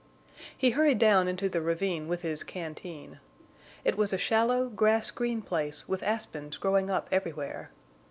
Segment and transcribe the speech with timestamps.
[0.57, 3.19] He hurried down into the ravine with his canteen.
[3.85, 7.69] It was a shallow, grass green place with aspens growing up everywhere.